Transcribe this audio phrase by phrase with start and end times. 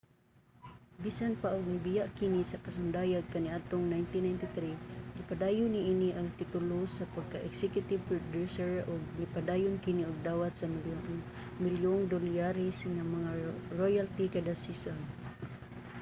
[1.03, 8.01] bisan pa og nibiya kini sa pasundayag kaniadtong 1993 gipadayon niini ang titulo sa pagka-executive
[8.09, 13.29] producer ug nipadayon kini og dawat sa milyonmilyong dolyares nga mga
[13.81, 14.99] royalty kada season